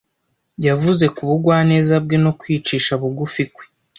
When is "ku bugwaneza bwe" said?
1.15-2.17